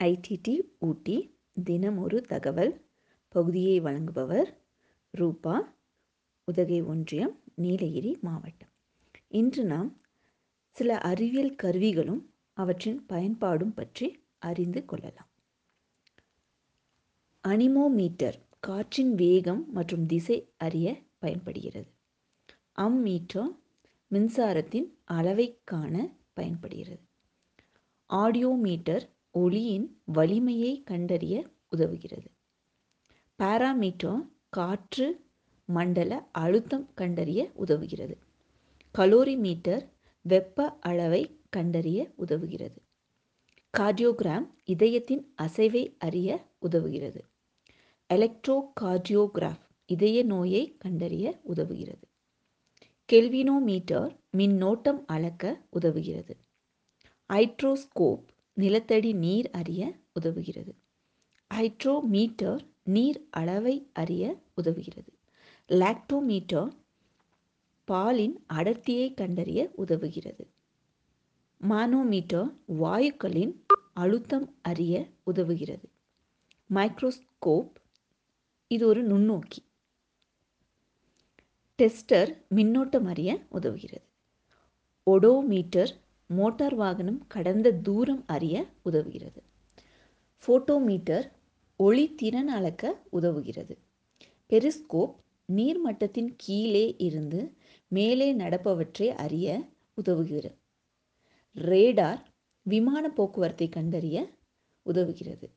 IDD 0.00 0.60
ஊட்டி 0.78 1.38
தினமொரு 1.64 2.20
தகவல். 2.20 2.80
பகுதியை 3.28 3.80
வழங்குபவர் 3.80 4.54
ரூபா 5.10 5.74
உதகை 6.44 6.82
ஒன்றியம் 6.82 7.40
நீலகிரி 7.54 8.18
மாவட்டம். 8.20 8.68
இன்று 9.28 9.64
நாம் 9.64 10.00
சில 10.70 10.98
அறிவியல் 10.98 11.54
கருவிகளும் 11.54 12.22
அவற்றின் 12.52 13.06
பயன்பாடும் 13.06 13.74
பற்றி 13.74 14.24
அறிந்து 14.38 14.84
கொள்ளலாம். 14.84 15.30
அனிமோமீட்டர் 17.44 18.38
காற்றின் 18.60 19.14
வேகம் 19.14 19.72
மற்றும் 19.72 20.06
திசை 20.06 20.52
அறிய 20.56 21.02
பயன்படுகிறது. 21.18 21.90
அம்மீட்டர் 22.76 23.50
மின்சாரத்தின் 24.10 24.88
அளவை 25.04 25.60
காண 25.64 26.10
பயன்படுகிறது. 26.32 27.02
ஆடியோமீட்டர் 28.10 29.04
ஒளியின் 29.34 29.86
வலிமையை 30.04 30.82
கண்டறிய 30.82 31.46
உதவுகிறது. 31.76 32.30
பாராமீட்டர் 33.38 34.20
காற்று 34.48 35.06
மண்டல 35.64 36.28
அழுத்தம் 36.32 36.88
கண்டறிய 36.94 37.50
உதவுகிறது. 37.66 38.16
கலோரிமீட்டர் 38.98 39.84
வெப்ப 40.22 40.78
அளவை 40.80 41.22
கண்டறிய 41.50 42.12
உதவுகிறது. 42.18 42.80
கார்டியோகிராம் 43.78 44.46
இதயத்தின் 44.64 45.34
அசைவை 45.42 45.94
அறிய 45.98 46.46
உதவுகிறது. 46.62 47.20
எலக்ட்ரோ 48.10 48.56
கார்டியோகிராஃப் 48.80 49.64
இதய 49.86 50.24
நோயை 50.24 50.76
கண்டறிய 50.78 51.40
உதவுகிறது. 51.54 52.06
கெல்வினோமீட்டர் 53.12 54.12
மின்னோட்டம் 54.36 55.00
அளக்க 55.06 55.60
உதவுகிறது. 55.80 56.34
ஹைட்ரோஸ்கோப் 57.32 58.24
நிலத்தடி 58.54 59.12
நீர் 59.12 59.50
அறிய 59.50 59.92
உதவுகிறது. 60.20 60.72
ஹைட்ரோமீட்டர் 61.54 62.66
நீர் 62.82 63.26
அளவை 63.30 63.90
அறிய 63.92 64.42
உதவுகிறது. 64.62 65.12
லாக்டோமீட்டர் 65.68 66.72
பாலின் 67.84 68.44
அடர்த்தியை 68.52 69.14
கண்டறிய 69.14 69.72
உதவுகிறது. 69.78 70.46
மானோமீட்டர் 71.68 72.56
வாயுக்களின் 72.68 73.62
அழுத்தம் 73.92 74.58
அறிய 74.62 75.08
உதவுகிறது. 75.26 75.84
மைக்ரோஸ்கோப் 76.74 77.72
இது 78.66 78.86
ஒரு 78.86 79.06
நுண்ணோக்கி. 79.06 79.64
டெஸ்டர் 81.82 82.42
மின்னோட்டம் 82.54 83.04
அறிய 83.04 83.46
உதவுகிறது. 83.52 84.08
ஒடோமீட்டர் 85.02 86.03
மோட்டார் 86.34 86.74
வாகனம் 86.74 87.20
கடந்த 87.26 87.72
தூரம் 87.72 88.22
அறிய 88.26 88.66
உதவுகிறது. 88.84 89.40
ஃபோட்டோமீட்டர் 90.42 91.26
ஒளி 91.76 92.04
திறன் 92.14 92.48
அளக்க 92.48 93.02
உதவுகிறது. 93.12 93.74
பெரிஸ்கோப் 94.50 95.14
நீர்மட்டத்தின் 95.52 96.30
கீழே 96.36 96.84
இருந்து 96.98 97.40
மேலே 97.88 98.34
நடப்பவற்றை 98.34 99.08
அறிய 99.24 99.68
உதவுகிறது 100.02 100.54
ரேடார் 101.56 102.22
விமான 102.62 103.04
போக்குவரத்தை 103.10 103.68
கண்டறிய 103.68 104.16
உதவுகிறது. 104.86 105.48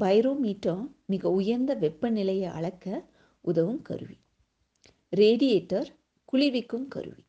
பைரோமீட்டர் 0.00 0.82
மிக 1.06 1.30
உயர்ந்த 1.30 1.76
வெப்பநிலையை 1.76 2.48
அளக்க 2.50 3.04
உதவும் 3.40 3.82
கருவி. 3.82 4.16
ரேடியேட்டர் 5.16 5.88
குளிர்விக்கும் 6.32 6.88
கருவி. 6.88 7.24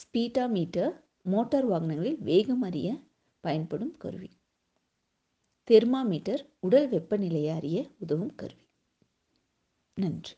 ஸ்பீட்டாமீட்டர் 0.00 0.94
மோட்டார் 1.26 1.66
வாகனங்களில் 1.66 2.18
வேகம் 2.18 2.62
அறிய 2.62 2.88
பயன்படும் 3.40 3.96
கருவி. 3.96 4.30
தெர்மாமீட்டர் 5.70 6.42
உடல் 6.60 6.90
வெப்பநிலையை 6.90 7.54
அறிய 7.54 7.86
உதவும் 7.98 8.34
கருவி. 8.34 8.66
நன்றி. 9.94 10.34